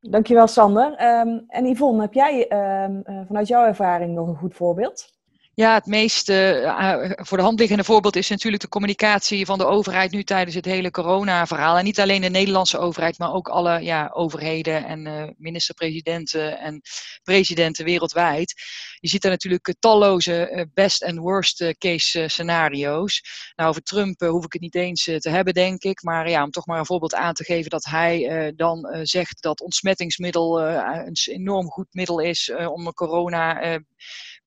Dankjewel 0.00 0.46
Sander. 0.46 0.86
Um, 0.86 1.44
en 1.46 1.66
Yvonne, 1.66 2.00
heb 2.00 2.12
jij 2.12 2.52
um, 2.84 3.02
vanuit 3.26 3.48
jouw 3.48 3.66
ervaring 3.66 4.14
nog 4.14 4.28
een 4.28 4.36
goed 4.36 4.54
voorbeeld? 4.54 5.19
Ja, 5.60 5.74
het 5.74 5.86
meest 5.86 6.28
uh, 6.28 7.10
voor 7.16 7.36
de 7.36 7.42
hand 7.42 7.58
liggende 7.58 7.84
voorbeeld 7.84 8.16
is 8.16 8.28
natuurlijk 8.28 8.62
de 8.62 8.68
communicatie 8.68 9.46
van 9.46 9.58
de 9.58 9.66
overheid 9.66 10.10
nu 10.10 10.22
tijdens 10.22 10.56
het 10.56 10.64
hele 10.64 10.90
corona-verhaal. 10.90 11.78
En 11.78 11.84
niet 11.84 12.00
alleen 12.00 12.20
de 12.20 12.28
Nederlandse 12.28 12.78
overheid, 12.78 13.18
maar 13.18 13.32
ook 13.32 13.48
alle 13.48 13.82
ja, 13.82 14.10
overheden 14.12 14.84
en 14.84 15.06
uh, 15.06 15.24
minister-presidenten 15.36 16.58
en 16.58 16.80
presidenten 17.22 17.84
wereldwijd. 17.84 18.54
Je 19.00 19.08
ziet 19.08 19.22
daar 19.22 19.30
natuurlijk 19.30 19.74
talloze 19.78 20.68
best 20.74 21.02
en 21.02 21.18
worst 21.18 21.74
case 21.78 22.24
scenario's. 22.28 23.22
Nou, 23.56 23.68
over 23.68 23.82
Trump 23.82 24.20
hoef 24.20 24.44
ik 24.44 24.52
het 24.52 24.62
niet 24.62 24.74
eens 24.74 25.04
te 25.04 25.30
hebben, 25.30 25.54
denk 25.54 25.82
ik. 25.82 26.02
Maar 26.02 26.30
ja, 26.30 26.42
om 26.44 26.50
toch 26.50 26.66
maar 26.66 26.78
een 26.78 26.86
voorbeeld 26.86 27.14
aan 27.14 27.34
te 27.34 27.44
geven 27.44 27.70
dat 27.70 27.84
hij 27.84 28.52
dan 28.56 28.98
zegt 29.02 29.42
dat 29.42 29.60
ontsmettingsmiddel 29.60 30.60
een 30.60 31.16
enorm 31.24 31.70
goed 31.70 31.88
middel 31.90 32.20
is 32.20 32.52
om 32.68 32.92
corona 32.92 33.78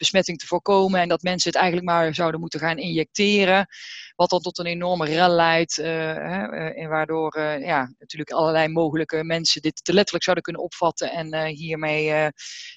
besmetting 0.03 0.37
te 0.37 0.47
voorkomen 0.47 0.99
en 0.99 1.07
dat 1.07 1.21
mensen 1.21 1.51
het 1.51 1.59
eigenlijk 1.59 1.91
maar 1.91 2.13
zouden 2.13 2.39
moeten 2.39 2.59
gaan 2.59 2.77
injecteren. 2.77 3.67
Wat 4.15 4.29
dan 4.29 4.41
tot 4.41 4.57
een 4.57 4.65
enorme 4.65 5.05
rel 5.05 5.29
leidt 5.29 5.77
uh, 5.77 6.77
en 6.81 6.89
waardoor 6.89 7.37
uh, 7.37 7.65
ja, 7.65 7.93
natuurlijk 7.99 8.31
allerlei 8.31 8.67
mogelijke 8.67 9.23
mensen 9.23 9.61
dit 9.61 9.83
te 9.83 9.93
letterlijk 9.93 10.23
zouden 10.23 10.43
kunnen 10.43 10.63
opvatten 10.63 11.11
en 11.11 11.45
hiermee 11.45 12.03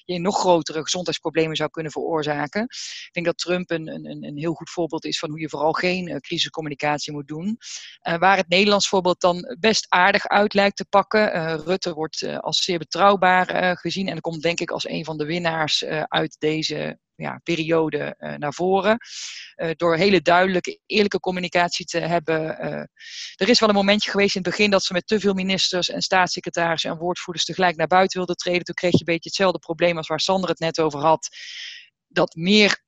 je 0.05 0.19
nog 0.19 0.39
grotere 0.39 0.81
gezondheidsproblemen 0.81 1.55
zou 1.55 1.69
kunnen 1.69 1.91
veroorzaken. 1.91 2.61
Ik 2.61 3.09
denk 3.11 3.25
dat 3.25 3.37
Trump 3.37 3.71
een, 3.71 3.87
een, 3.87 4.23
een 4.23 4.37
heel 4.37 4.53
goed 4.53 4.69
voorbeeld 4.69 5.05
is 5.05 5.19
van 5.19 5.29
hoe 5.29 5.39
je 5.39 5.49
vooral 5.49 5.73
geen 5.73 6.21
crisiscommunicatie 6.21 7.13
moet 7.13 7.27
doen. 7.27 7.57
waar 8.19 8.37
het 8.37 8.49
Nederlands 8.49 8.87
voorbeeld 8.87 9.21
dan 9.21 9.55
best 9.59 9.85
aardig 9.89 10.27
uit 10.27 10.53
lijkt 10.53 10.77
te 10.77 10.85
pakken. 10.85 11.57
Rutte 11.63 11.93
wordt 11.93 12.27
als 12.39 12.63
zeer 12.63 12.77
betrouwbaar 12.77 13.77
gezien 13.77 14.07
en 14.07 14.21
komt 14.21 14.41
denk 14.41 14.59
ik 14.59 14.71
als 14.71 14.89
een 14.89 15.05
van 15.05 15.17
de 15.17 15.25
winnaars 15.25 15.85
uit 16.07 16.35
deze 16.39 16.99
ja, 17.17 17.39
periode 17.43 18.15
uh, 18.19 18.33
naar 18.35 18.53
voren. 18.53 18.97
Uh, 19.55 19.69
door 19.75 19.95
hele 19.95 20.21
duidelijke, 20.21 20.79
eerlijke 20.85 21.19
communicatie 21.19 21.85
te 21.85 21.99
hebben. 21.99 22.41
Uh, 22.41 22.71
er 23.35 23.49
is 23.49 23.59
wel 23.59 23.69
een 23.69 23.75
momentje 23.75 24.11
geweest 24.11 24.35
in 24.35 24.41
het 24.41 24.49
begin 24.49 24.69
dat 24.69 24.83
ze 24.83 24.93
met 24.93 25.07
te 25.07 25.19
veel 25.19 25.33
ministers 25.33 25.89
en 25.89 26.01
staatssecretarissen 26.01 26.91
en 26.91 26.97
woordvoerders 26.97 27.45
tegelijk 27.45 27.75
naar 27.75 27.87
buiten 27.87 28.17
wilden 28.17 28.35
treden. 28.35 28.63
Toen 28.63 28.75
kreeg 28.75 28.91
je 28.91 28.99
een 28.99 29.05
beetje 29.05 29.29
hetzelfde 29.29 29.59
probleem 29.59 29.97
als 29.97 30.07
waar 30.07 30.19
Sander 30.19 30.49
het 30.49 30.59
net 30.59 30.79
over 30.79 30.99
had. 30.99 31.27
Dat 32.07 32.35
meer 32.35 32.81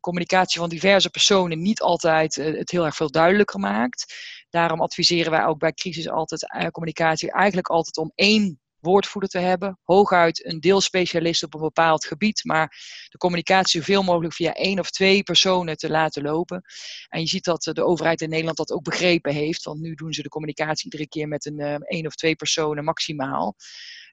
communicatie 0.00 0.60
van 0.60 0.68
diverse 0.68 1.10
personen 1.10 1.62
niet 1.62 1.80
altijd 1.80 2.34
het 2.34 2.70
heel 2.70 2.84
erg 2.84 2.94
veel 2.94 3.10
duidelijker 3.10 3.60
maakt. 3.60 4.14
Daarom 4.50 4.80
adviseren 4.80 5.30
wij 5.30 5.44
ook 5.44 5.58
bij 5.58 5.72
crisis 5.72 6.08
altijd 6.08 6.70
communicatie 6.70 7.32
eigenlijk 7.32 7.68
altijd 7.68 7.96
om 7.96 8.12
één 8.14 8.60
woordvoerder 8.80 9.30
te 9.30 9.38
hebben. 9.38 9.78
Hooguit 9.82 10.44
een 10.44 10.60
deelspecialist 10.60 11.42
op 11.42 11.54
een 11.54 11.60
bepaald 11.60 12.04
gebied, 12.04 12.44
maar 12.44 12.76
de 13.08 13.18
communicatie 13.18 13.80
zoveel 13.80 14.02
mogelijk 14.02 14.34
via 14.34 14.52
één 14.52 14.78
of 14.78 14.90
twee 14.90 15.22
personen 15.22 15.76
te 15.76 15.90
laten 15.90 16.22
lopen. 16.22 16.62
En 17.08 17.20
je 17.20 17.26
ziet 17.26 17.44
dat 17.44 17.62
de 17.62 17.84
overheid 17.84 18.20
in 18.20 18.28
Nederland 18.28 18.56
dat 18.56 18.72
ook 18.72 18.82
begrepen 18.82 19.32
heeft, 19.32 19.64
want 19.64 19.80
nu 19.80 19.94
doen 19.94 20.12
ze 20.12 20.22
de 20.22 20.28
communicatie 20.28 20.84
iedere 20.84 21.08
keer 21.08 21.28
met 21.28 21.46
een 21.46 21.60
uh, 21.60 21.74
één 21.80 22.06
of 22.06 22.14
twee 22.14 22.36
personen 22.36 22.84
maximaal. 22.84 23.54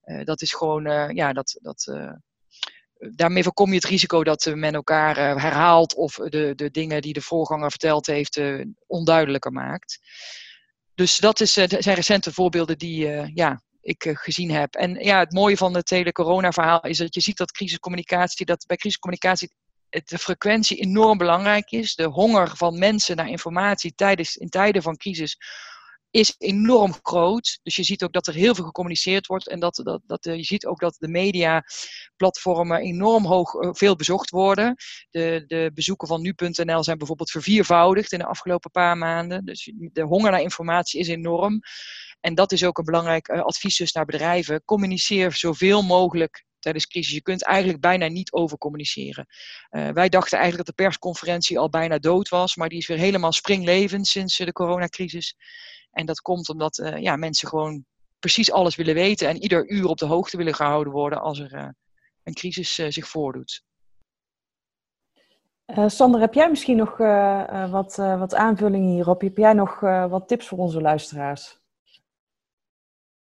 Uh, 0.05 0.23
dat 0.23 0.41
is 0.41 0.53
gewoon, 0.53 1.13
ja, 1.15 1.33
dat. 1.33 1.59
dat 1.61 1.91
daarmee 2.99 3.43
voorkom 3.43 3.69
je 3.69 3.75
het 3.75 3.85
risico 3.85 4.23
dat 4.23 4.51
men 4.55 4.73
elkaar 4.73 5.15
herhaalt 5.15 5.95
of 5.95 6.15
de, 6.15 6.53
de 6.55 6.71
dingen 6.71 7.01
die 7.01 7.13
de 7.13 7.21
voorganger 7.21 7.69
verteld 7.69 8.05
heeft 8.05 8.41
onduidelijker 8.87 9.51
maakt. 9.51 9.99
Dus 10.95 11.17
dat 11.17 11.39
is, 11.39 11.53
zijn 11.53 11.93
recente 11.93 12.33
voorbeelden 12.33 12.77
die, 12.77 13.07
ja, 13.33 13.61
ik 13.87 14.05
uh, 14.05 14.15
gezien 14.15 14.51
heb. 14.51 14.75
En 14.75 14.93
ja, 14.93 15.19
het 15.19 15.33
mooie 15.33 15.57
van 15.57 15.75
het 15.75 15.89
hele 15.89 16.11
corona-verhaal 16.11 16.81
is 16.81 16.97
dat 16.97 17.13
je 17.13 17.21
ziet 17.21 17.37
dat 17.37 17.51
crisiscommunicatie, 17.51 18.45
dat 18.45 18.65
bij 18.67 18.77
crisiscommunicatie 18.77 19.51
de 19.89 20.17
frequentie 20.17 20.77
enorm 20.77 21.17
belangrijk 21.17 21.71
is. 21.71 21.95
De 21.95 22.05
honger 22.05 22.57
van 22.57 22.79
mensen 22.79 23.15
naar 23.15 23.29
informatie 23.29 23.93
tijdens, 23.95 24.35
in 24.35 24.49
tijden 24.49 24.81
van 24.81 24.97
crisis 24.97 25.37
is 26.09 26.35
enorm 26.37 26.93
groot. 27.01 27.59
Dus 27.63 27.75
je 27.75 27.83
ziet 27.83 28.03
ook 28.03 28.13
dat 28.13 28.27
er 28.27 28.33
heel 28.33 28.55
veel 28.55 28.65
gecommuniceerd 28.65 29.27
wordt. 29.27 29.47
En 29.47 29.59
dat, 29.59 29.81
dat, 29.83 30.01
dat, 30.05 30.23
je 30.23 30.43
ziet 30.43 30.65
ook 30.65 30.79
dat 30.79 30.95
de 30.99 31.07
mediaplatformen 31.07 32.79
enorm 32.79 33.25
hoog 33.25 33.53
uh, 33.53 33.69
veel 33.73 33.95
bezocht 33.95 34.29
worden. 34.29 34.75
De, 35.09 35.43
de 35.47 35.71
bezoeken 35.73 36.07
van 36.07 36.21
nu.nl 36.21 36.83
zijn 36.83 36.97
bijvoorbeeld 36.97 37.31
verviervoudigd 37.31 38.11
in 38.11 38.19
de 38.19 38.25
afgelopen 38.25 38.71
paar 38.71 38.97
maanden. 38.97 39.45
Dus 39.45 39.71
de 39.75 40.01
honger 40.01 40.31
naar 40.31 40.41
informatie 40.41 40.99
is 40.99 41.07
enorm. 41.07 41.61
En 42.19 42.35
dat 42.35 42.51
is 42.51 42.65
ook 42.65 42.77
een 42.77 42.85
belangrijk 42.85 43.27
uh, 43.27 43.41
advies 43.41 43.77
dus 43.77 43.91
naar 43.91 44.05
bedrijven. 44.05 44.63
Communiceer 44.65 45.31
zoveel 45.31 45.81
mogelijk 45.81 46.45
tijdens 46.59 46.87
crisis. 46.87 47.13
Je 47.13 47.21
kunt 47.21 47.43
eigenlijk 47.43 47.81
bijna 47.81 48.07
niet 48.07 48.31
over 48.31 48.57
communiceren. 48.57 49.25
Uh, 49.71 49.89
wij 49.89 50.09
dachten 50.09 50.37
eigenlijk 50.37 50.67
dat 50.67 50.75
de 50.77 50.83
persconferentie 50.83 51.59
al 51.59 51.69
bijna 51.69 51.97
dood 51.97 52.29
was, 52.29 52.55
maar 52.55 52.69
die 52.69 52.77
is 52.77 52.87
weer 52.87 52.97
helemaal 52.97 53.31
springlevend 53.31 54.07
sinds 54.07 54.37
de 54.37 54.51
coronacrisis. 54.51 55.35
En 55.91 56.05
dat 56.05 56.21
komt 56.21 56.49
omdat 56.49 56.91
ja, 56.99 57.15
mensen 57.15 57.47
gewoon 57.47 57.85
precies 58.19 58.51
alles 58.51 58.75
willen 58.75 58.93
weten 58.93 59.27
en 59.27 59.41
ieder 59.41 59.69
uur 59.69 59.85
op 59.85 59.97
de 59.97 60.05
hoogte 60.05 60.37
willen 60.37 60.55
gehouden 60.55 60.93
worden 60.93 61.21
als 61.21 61.39
er 61.39 61.75
een 62.23 62.33
crisis 62.33 62.73
zich 62.73 63.07
voordoet. 63.07 63.63
Sander, 65.85 66.19
heb 66.19 66.33
jij 66.33 66.49
misschien 66.49 66.77
nog 66.77 66.97
wat, 67.71 67.95
wat 67.95 68.35
aanvullingen 68.35 68.93
hierop? 68.93 69.21
Heb 69.21 69.37
jij 69.37 69.53
nog 69.53 69.79
wat 70.09 70.27
tips 70.27 70.47
voor 70.47 70.57
onze 70.57 70.81
luisteraars? 70.81 71.59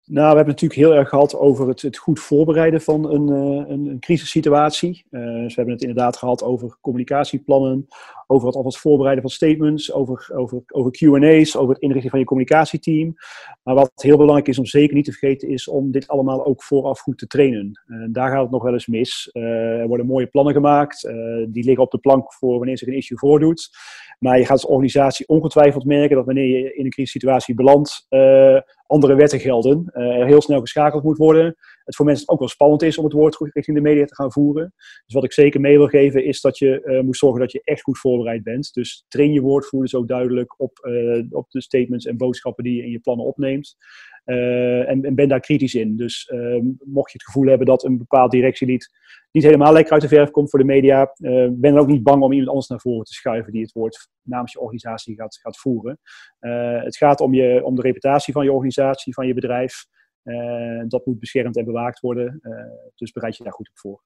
Nou, 0.09 0.29
we 0.29 0.35
hebben 0.35 0.53
het 0.53 0.61
natuurlijk 0.61 0.89
heel 0.89 0.99
erg 0.99 1.09
gehad 1.09 1.35
over 1.35 1.67
het, 1.67 1.81
het 1.81 1.97
goed 1.97 2.19
voorbereiden 2.19 2.81
van 2.81 3.11
een, 3.11 3.27
uh, 3.27 3.69
een, 3.69 3.85
een 3.87 3.99
crisissituatie. 3.99 5.05
Dus 5.09 5.21
we 5.21 5.53
hebben 5.55 5.73
het 5.73 5.81
inderdaad 5.81 6.17
gehad 6.17 6.43
over 6.43 6.77
communicatieplannen, 6.81 7.87
over 8.27 8.47
het 8.47 8.55
alvast 8.55 8.79
voorbereiden 8.79 9.23
van 9.23 9.31
statements, 9.31 9.91
over, 9.91 10.29
over, 10.33 10.63
over 10.67 10.91
QA's, 10.91 11.55
over 11.55 11.73
het 11.73 11.83
inrichten 11.83 12.09
van 12.09 12.19
je 12.19 12.25
communicatieteam. 12.25 13.15
Maar 13.63 13.75
wat 13.75 13.91
heel 13.95 14.17
belangrijk 14.17 14.47
is 14.47 14.59
om 14.59 14.65
zeker 14.65 14.95
niet 14.95 15.05
te 15.05 15.11
vergeten, 15.11 15.49
is 15.49 15.67
om 15.67 15.91
dit 15.91 16.07
allemaal 16.07 16.45
ook 16.45 16.63
vooraf 16.63 16.99
goed 16.99 17.17
te 17.17 17.27
trainen. 17.27 17.83
Uh, 17.87 18.07
daar 18.11 18.29
gaat 18.29 18.41
het 18.41 18.51
nog 18.51 18.63
wel 18.63 18.73
eens 18.73 18.87
mis. 18.87 19.29
er 19.33 19.87
worden 19.87 20.05
mooie 20.05 20.27
plannen 20.27 20.53
gemaakt, 20.53 21.01
die 21.47 21.63
liggen 21.63 21.83
op 21.83 21.91
de 21.91 21.97
plank 21.97 22.33
voor 22.33 22.57
wanneer 22.57 22.77
zich 22.77 22.87
een 22.87 22.97
issue 22.97 23.17
voordoet. 23.17 23.69
Maar 24.19 24.37
je 24.37 24.43
gaat 24.43 24.51
als 24.51 24.65
organisatie 24.65 25.27
ongetwijfeld 25.27 25.85
merken 25.85 26.15
dat 26.15 26.25
wanneer 26.25 26.47
je 26.47 26.75
in 26.75 26.85
een 26.85 26.91
crisissituatie 26.91 27.55
belandt, 27.55 28.05
andere 28.87 29.15
wetten 29.15 29.39
gelden. 29.39 29.91
Uh, 29.93 30.19
er 30.19 30.25
heel 30.25 30.41
snel 30.41 30.59
geschakeld 30.59 31.03
moet 31.03 31.17
worden. 31.17 31.55
Het 31.83 31.95
voor 31.95 32.05
mensen 32.05 32.29
ook 32.29 32.39
wel 32.39 32.47
spannend 32.47 32.81
is 32.81 32.97
om 32.97 33.03
het 33.03 33.13
woord 33.13 33.37
richting 33.39 33.77
de 33.77 33.83
media 33.83 34.05
te 34.05 34.15
gaan 34.15 34.31
voeren. 34.31 34.73
Dus 35.05 35.13
wat 35.13 35.23
ik 35.23 35.33
zeker 35.33 35.59
mee 35.59 35.77
wil 35.77 35.87
geven 35.87 36.25
is 36.25 36.41
dat 36.41 36.57
je 36.57 36.81
uh, 36.83 37.01
moet 37.01 37.17
zorgen 37.17 37.39
dat 37.39 37.51
je 37.51 37.61
echt 37.63 37.81
goed 37.81 37.97
voorbereid 37.97 38.43
bent. 38.43 38.73
Dus 38.73 39.05
train 39.07 39.33
je 39.33 39.41
woordvoerders 39.41 39.95
ook 39.95 40.07
duidelijk 40.07 40.59
op, 40.59 40.79
op 41.29 41.49
de 41.49 41.61
statements 41.61 42.05
en 42.05 42.17
boodschappen 42.17 42.63
die 42.63 42.75
je 42.75 42.83
in 42.83 42.91
je 42.91 42.99
plannen 42.99 43.25
opneemt. 43.25 43.75
Uh, 44.27 44.89
en, 44.89 45.03
en, 45.03 45.15
ben 45.15 45.27
daar 45.27 45.39
kritisch 45.39 45.75
in. 45.75 45.95
Dus 45.95 46.29
uh, 46.33 46.61
mocht 46.83 47.11
je 47.11 47.17
het 47.17 47.23
gevoel 47.23 47.47
hebben 47.47 47.67
dat 47.67 47.83
een 47.83 47.97
bepaald 47.97 48.31
directielid 48.31 48.89
niet 49.31 49.43
helemaal 49.43 49.73
lekker 49.73 49.93
uit 49.93 50.01
de 50.01 50.07
verf 50.07 50.29
komt 50.31 50.49
voor 50.49 50.59
de 50.59 50.65
media, 50.65 51.13
uh, 51.17 51.47
ben 51.51 51.73
dan 51.73 51.77
ook 51.77 51.87
niet 51.87 52.03
bang 52.03 52.23
om 52.23 52.31
iemand 52.31 52.49
anders 52.49 52.67
naar 52.67 52.79
voren 52.79 53.05
te 53.05 53.13
schuiven 53.13 53.51
die 53.51 53.61
het 53.61 53.71
woord 53.71 54.09
namens 54.21 54.51
je 54.51 54.59
organisatie 54.59 55.15
gaat, 55.15 55.37
gaat 55.37 55.57
voeren. 55.57 55.99
het 56.83 56.97
gaat 56.97 57.19
om, 57.19 57.33
je, 57.33 57.63
om 57.63 57.75
de 57.75 57.81
reputatie 57.81 58.33
van 58.33 58.43
je 58.43 58.51
organisatie, 58.51 59.13
van 59.13 59.27
je 59.27 59.33
bedrijf. 59.33 59.85
dat 60.87 61.05
moet 61.05 61.19
beschermd 61.19 61.57
en 61.57 61.65
bewaakt 61.65 61.99
worden. 61.99 62.41
dus 62.95 63.11
bereid 63.11 63.37
je 63.37 63.43
daar 63.43 63.53
goed 63.53 63.69
op 63.69 63.77
voor. 63.77 64.03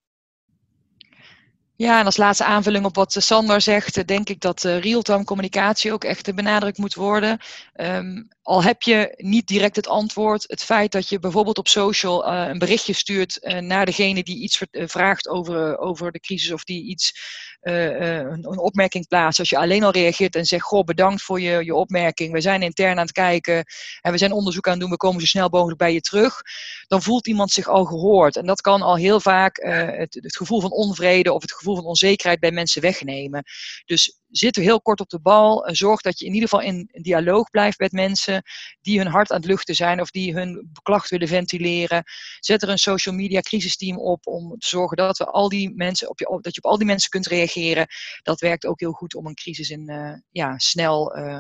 Ja, 1.82 2.00
en 2.00 2.06
als 2.06 2.18
laatste 2.18 2.44
aanvulling 2.44 2.86
op 2.86 2.96
wat 2.96 3.16
Sander 3.18 3.62
zegt, 3.62 4.08
denk 4.08 4.30
ik 4.30 4.40
dat 4.40 4.64
real-time 4.64 5.24
communicatie 5.24 5.94
ook 5.94 6.04
echt 6.04 6.36
benadrukt 6.36 6.78
moet 6.78 6.94
worden. 6.94 7.40
Um, 7.76 8.28
al 8.42 8.64
heb 8.64 8.82
je 8.82 9.14
niet 9.18 9.48
direct 9.48 9.76
het 9.76 9.88
antwoord, 9.88 10.44
het 10.48 10.64
feit 10.64 10.92
dat 10.92 11.10
je 11.10 11.20
bijvoorbeeld 11.20 11.58
op 11.58 11.68
social 11.68 12.28
een 12.28 12.58
berichtje 12.60 12.94
stuurt 12.94 13.40
naar 13.60 13.86
degene 13.86 14.24
die 14.24 14.42
iets 14.42 14.64
vraagt 14.72 15.28
over, 15.28 15.78
over 15.78 16.12
de 16.12 16.20
crisis 16.20 16.52
of 16.52 16.64
die 16.64 16.84
iets, 16.84 17.14
een, 17.62 18.46
een, 18.46 18.60
opmerking 18.60 19.08
plaatst. 19.08 19.40
Als 19.40 19.50
je 19.50 19.58
alleen 19.58 19.84
al 19.84 19.92
reageert 19.92 20.36
en 20.36 20.46
zegt, 20.46 20.64
goh, 20.64 20.84
bedankt 20.84 21.22
voor 21.22 21.42
je, 21.42 21.66
je 21.66 21.76
opmerking, 21.76 22.34
we 22.34 22.42
zijn 22.42 22.62
intern 22.62 22.98
aan 22.98 23.06
het 23.06 23.12
kijken 23.12 23.66
en 24.02 24.12
we 24.12 24.18
zijn 24.18 24.32
onderzoek 24.32 24.66
aan 24.66 24.72
het 24.72 24.82
doen, 24.82 24.90
we 24.90 24.98
komen 24.98 25.20
zo 25.20 25.26
snel 25.26 25.50
mogelijk 25.50 25.78
bij 25.78 25.94
je 25.94 26.02
terug, 26.02 26.42
dan 26.88 27.02
voelt 27.02 27.28
iemand 27.28 27.52
zich 27.52 27.68
al 27.68 27.86
gehoord. 27.86 28.36
En 28.36 28.46
dat 28.46 28.62
kan 28.62 28.82
al 28.82 28.96
heel 28.96 29.20
vaak 29.20 29.58
het, 29.62 30.14
het 30.14 30.38
gevoel 30.38 30.62
van 30.62 30.72
onvrede 30.72 31.34
of 31.34 31.42
het 31.42 31.54
gevoel 31.54 31.76
van 31.76 31.86
onzekerheid 31.86 32.40
bij 32.40 32.52
mensen 32.52 32.82
wegnemen. 32.82 33.44
Dus 33.86 34.21
zit 34.32 34.56
er 34.56 34.62
heel 34.62 34.82
kort 34.82 35.00
op 35.00 35.10
de 35.10 35.20
bal. 35.20 35.64
Zorg 35.72 36.02
dat 36.02 36.20
je 36.20 36.26
in 36.26 36.34
ieder 36.34 36.50
geval 36.50 36.66
in 36.66 36.90
dialoog 36.92 37.50
blijft 37.50 37.80
met 37.80 37.92
mensen 37.92 38.44
die 38.82 38.98
hun 38.98 39.08
hart 39.08 39.32
aan 39.32 39.38
het 39.38 39.46
luchten 39.46 39.76
zijn 39.76 40.02
of 40.02 40.12
die 40.12 40.34
hun 40.34 40.72
klacht 40.82 41.10
willen 41.10 41.28
ventileren. 41.28 42.04
Zet 42.40 42.62
er 42.62 42.70
een 42.70 42.78
social 42.78 43.16
media 43.16 43.40
crisisteam 43.42 43.98
op 43.98 44.28
om 44.28 44.50
te 44.60 44.68
zorgen 44.68 44.98
dat, 44.98 45.18
we 45.18 45.26
al 45.26 45.50
die 45.50 45.76
mensen 45.76 46.10
op 46.10 46.20
je, 46.20 46.40
dat 46.42 46.56
je 46.56 46.64
op 46.64 46.72
al 46.72 46.78
die 46.78 46.88
mensen 46.88 47.10
kunt 47.10 47.28
reageren. 47.28 47.88
Dat 48.22 48.40
werkt 48.40 48.66
ook 48.66 48.80
heel 48.80 48.92
goed 48.92 49.16
om 49.16 49.26
een 49.26 49.36
crisis 49.36 49.70
in, 49.70 49.90
uh, 49.90 50.14
ja, 50.30 50.58
snel 50.58 51.18
uh, 51.18 51.40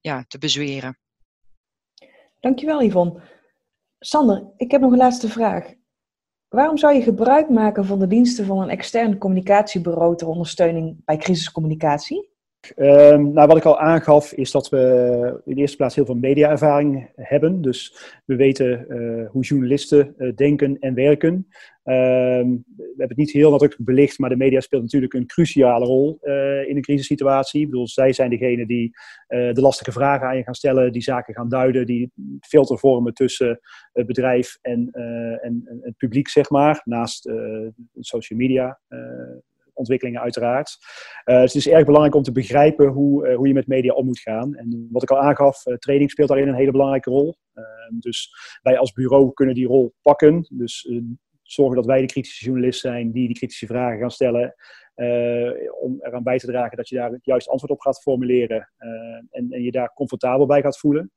ja, 0.00 0.24
te 0.28 0.38
bezweren. 0.38 0.98
Dankjewel 2.40 2.82
Yvonne. 2.82 3.20
Sander, 3.98 4.52
ik 4.56 4.70
heb 4.70 4.80
nog 4.80 4.92
een 4.92 4.98
laatste 4.98 5.28
vraag. 5.28 5.74
Waarom 6.48 6.76
zou 6.76 6.94
je 6.94 7.02
gebruik 7.02 7.48
maken 7.48 7.84
van 7.84 7.98
de 7.98 8.06
diensten 8.06 8.46
van 8.46 8.60
een 8.60 8.68
extern 8.68 9.18
communicatiebureau 9.18 10.16
ter 10.16 10.28
ondersteuning 10.28 11.04
bij 11.04 11.16
crisiscommunicatie? 11.16 12.30
Um, 12.76 13.32
nou, 13.32 13.46
wat 13.46 13.56
ik 13.56 13.64
al 13.64 13.78
aangaf, 13.78 14.32
is 14.32 14.50
dat 14.50 14.68
we 14.68 15.40
in 15.44 15.54
de 15.54 15.60
eerste 15.60 15.76
plaats 15.76 15.94
heel 15.94 16.04
veel 16.04 16.14
mediaervaring 16.14 17.10
hebben. 17.14 17.60
Dus 17.60 17.96
we 18.24 18.36
weten 18.36 18.86
uh, 18.88 19.30
hoe 19.30 19.44
journalisten 19.44 20.14
uh, 20.18 20.34
denken 20.34 20.78
en 20.78 20.94
werken. 20.94 21.32
Um, 21.32 22.64
we 22.66 22.94
hebben 22.96 23.08
het 23.08 23.16
niet 23.16 23.32
heel 23.32 23.50
nadrukkelijk 23.50 23.88
belicht, 23.88 24.18
maar 24.18 24.30
de 24.30 24.36
media 24.36 24.60
speelt 24.60 24.82
natuurlijk 24.82 25.12
een 25.12 25.26
cruciale 25.26 25.84
rol 25.84 26.18
uh, 26.22 26.68
in 26.68 26.76
een 26.76 26.82
crisissituatie. 26.82 27.60
Ik 27.60 27.70
bedoel, 27.70 27.88
zij 27.88 28.12
zijn 28.12 28.30
degene 28.30 28.66
die 28.66 28.90
de 29.28 29.60
lastige 29.60 29.92
vragen 29.92 30.26
aan 30.26 30.36
je 30.36 30.42
gaan 30.42 30.54
stellen, 30.54 30.92
die 30.92 31.02
zaken 31.02 31.34
gaan 31.34 31.48
duiden, 31.48 31.86
die 31.86 32.12
filter 32.40 32.78
vormen 32.78 33.14
tussen 33.14 33.60
het 33.92 34.06
bedrijf 34.06 34.58
en, 34.60 34.88
en, 34.92 35.62
en, 35.64 35.78
het 35.80 35.96
publiek, 35.96 36.28
zeg 36.28 36.50
maar, 36.50 36.80
naast 36.84 37.30
social 37.98 38.38
media 38.38 38.80
ontwikkelingen 39.78 40.20
uiteraard. 40.20 40.76
Uh, 41.24 41.40
dus 41.40 41.54
het 41.54 41.66
is 41.66 41.72
erg 41.72 41.84
belangrijk 41.84 42.14
om 42.14 42.22
te 42.22 42.32
begrijpen 42.32 42.86
hoe, 42.86 43.28
uh, 43.28 43.36
hoe 43.36 43.48
je 43.48 43.54
met 43.54 43.66
media 43.66 43.92
om 43.92 44.06
moet 44.06 44.20
gaan. 44.20 44.54
En 44.54 44.88
wat 44.90 45.02
ik 45.02 45.10
al 45.10 45.18
aangaf, 45.18 45.66
uh, 45.66 45.74
training 45.74 46.10
speelt 46.10 46.28
daarin 46.28 46.48
een 46.48 46.54
hele 46.54 46.70
belangrijke 46.70 47.10
rol. 47.10 47.36
dus 47.98 48.30
wij 48.62 48.78
als 48.78 48.92
bureau 48.92 49.32
kunnen 49.32 49.54
die 49.54 49.66
rol 49.66 49.94
pakken. 50.02 50.46
Dus 50.48 50.90
zorgen 51.42 51.76
dat 51.76 51.86
wij 51.86 52.00
de 52.00 52.06
kritische 52.06 52.44
journalist 52.44 52.80
zijn 52.80 53.12
die 53.12 53.26
die 53.26 53.36
kritische 53.36 53.66
vragen 53.66 53.98
gaan 53.98 54.10
stellen. 54.10 54.54
om 55.80 55.96
eraan 56.00 56.22
bij 56.22 56.38
te 56.38 56.46
dragen 56.46 56.76
dat 56.76 56.88
je 56.88 56.96
daar 56.96 57.10
het 57.10 57.24
juiste 57.24 57.50
antwoord 57.50 57.72
op 57.72 57.80
gaat 57.80 58.02
formuleren. 58.02 58.72
en, 59.30 59.46
en 59.50 59.62
je 59.62 59.70
daar 59.70 59.92
comfortabel 59.94 60.46
bij 60.46 60.62
gaat 60.62 60.78
voelen. 60.78 61.12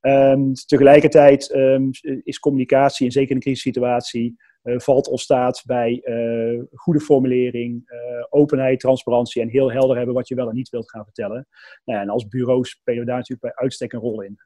Um, 0.00 0.52
tegelijkertijd 0.54 1.54
um, 1.54 1.90
is 2.22 2.38
communicatie, 2.38 3.06
en 3.06 3.12
zeker 3.12 3.30
in 3.30 3.36
een 3.36 3.42
crisissituatie, 3.42 4.36
valt 4.62 5.08
of 5.08 5.20
staat 5.20 5.62
bij 5.66 6.02
uh, 6.04 6.62
goede 6.74 7.00
formulering, 7.00 7.82
uh, 7.86 8.24
openheid, 8.28 8.80
transparantie 8.80 9.42
en 9.42 9.48
heel 9.48 9.72
helder 9.72 9.96
hebben 9.96 10.14
wat 10.14 10.28
je 10.28 10.34
wel 10.34 10.48
en 10.48 10.54
niet 10.54 10.68
wilt 10.68 10.90
gaan 10.90 11.04
vertellen. 11.04 11.46
Nou 11.84 12.00
en 12.00 12.08
als 12.08 12.28
bureau 12.28 12.64
spelen 12.64 13.00
we 13.00 13.06
daar 13.06 13.16
natuurlijk 13.16 13.54
bij 13.54 13.64
uitstek 13.64 13.92
een 13.92 14.00
rol 14.00 14.22
in. 14.22 14.36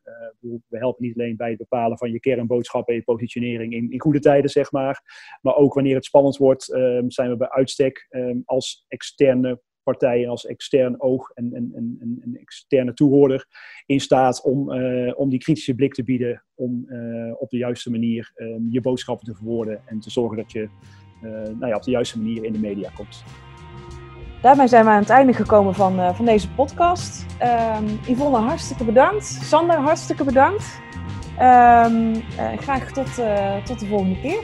we 0.40 0.78
helpen 0.78 1.04
niet 1.04 1.18
alleen 1.18 1.36
bij 1.36 1.48
het 1.48 1.58
bepalen 1.58 1.98
van 1.98 2.10
je 2.10 2.20
kernboodschap 2.20 2.88
en 2.88 2.94
je 2.94 3.02
positionering 3.02 3.72
in, 3.72 3.90
in 3.90 4.00
goede 4.00 4.20
tijden, 4.20 4.50
zeg 4.50 4.72
maar. 4.72 5.02
Maar 5.40 5.56
ook 5.56 5.74
wanneer 5.74 5.94
het 5.94 6.04
spannend 6.04 6.36
wordt, 6.36 6.72
um, 6.72 7.10
zijn 7.10 7.30
we 7.30 7.36
bij 7.36 7.48
uitstek 7.48 8.06
um, 8.10 8.42
als 8.44 8.84
externe 8.88 9.60
partijen 9.84 10.28
als 10.28 10.46
extern 10.46 11.00
oog 11.00 11.30
en, 11.30 11.50
en, 11.54 11.72
en, 12.00 12.36
externe 12.40 12.94
toehoorder 12.94 13.46
in 13.86 14.00
staat 14.00 14.42
om, 14.42 14.72
uh, 14.72 15.12
om 15.16 15.30
die 15.30 15.38
kritische 15.38 15.74
blik 15.74 15.94
te 15.94 16.04
bieden, 16.04 16.44
om 16.54 16.84
uh, 16.88 17.32
op 17.38 17.50
de 17.50 17.56
juiste 17.56 17.90
manier 17.90 18.32
um, 18.36 18.66
je 18.70 18.80
boodschappen 18.80 19.26
te 19.26 19.34
verwoorden 19.34 19.82
en 19.86 20.00
te 20.00 20.10
zorgen 20.10 20.36
dat 20.36 20.52
je 20.52 20.68
uh, 21.22 21.30
nou 21.32 21.66
ja, 21.66 21.76
op 21.76 21.82
de 21.82 21.90
juiste 21.90 22.18
manier 22.18 22.44
in 22.44 22.52
de 22.52 22.58
media 22.58 22.90
komt. 22.94 23.24
Daarmee 24.42 24.68
zijn 24.68 24.84
we 24.84 24.90
aan 24.90 25.00
het 25.00 25.10
einde 25.10 25.32
gekomen 25.32 25.74
van, 25.74 26.14
van 26.14 26.24
deze 26.24 26.50
podcast. 26.50 27.26
Um, 27.42 27.98
Yvonne, 28.06 28.38
hartstikke 28.38 28.84
bedankt. 28.84 29.24
Sander, 29.24 29.76
hartstikke 29.76 30.24
bedankt. 30.24 30.80
Um, 31.34 32.22
graag 32.56 32.92
tot, 32.92 33.14
tot 33.64 33.80
de 33.80 33.86
volgende 33.86 34.20
keer. 34.20 34.42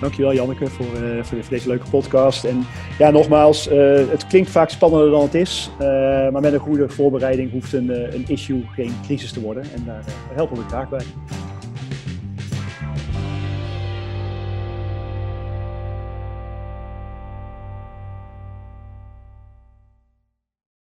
Dankjewel 0.00 0.34
Janneke 0.34 0.66
voor, 0.66 0.86
uh, 1.02 1.22
voor, 1.22 1.38
deze 1.48 1.68
leuke 1.68 1.90
podcast. 1.90 2.44
En 2.44 2.66
ja, 2.98 3.10
nogmaals, 3.10 3.70
uh, 3.70 4.10
het 4.10 4.26
klinkt 4.26 4.50
vaak 4.50 4.70
spannender 4.70 5.10
dan 5.10 5.22
het 5.22 5.34
is. 5.34 5.70
Uh, 5.80 5.86
maar 6.28 6.40
met 6.40 6.52
een 6.52 6.58
goede 6.58 6.88
voorbereiding 6.88 7.50
hoeft 7.50 7.72
een, 7.72 8.14
een 8.14 8.24
issue 8.26 8.64
geen 8.74 8.92
crisis 9.04 9.32
te 9.32 9.40
worden. 9.40 9.62
En 9.62 9.84
daar 9.84 10.04
helpen 10.34 10.56
we 10.56 10.62
graag 10.62 10.88
bij. 10.88 11.04